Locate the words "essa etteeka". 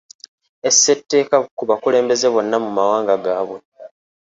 0.67-1.37